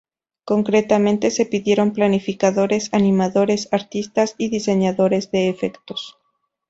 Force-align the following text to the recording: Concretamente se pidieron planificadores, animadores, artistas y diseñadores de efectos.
Concretamente 0.45 1.29
se 1.29 1.45
pidieron 1.45 1.93
planificadores, 1.93 2.89
animadores, 2.91 3.69
artistas 3.71 4.33
y 4.39 4.49
diseñadores 4.49 5.29
de 5.29 5.47
efectos. 5.47 6.17